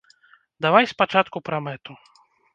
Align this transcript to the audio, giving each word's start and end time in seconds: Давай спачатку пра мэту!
Давай 0.65 0.89
спачатку 0.93 1.37
пра 1.51 1.61
мэту! 1.69 1.99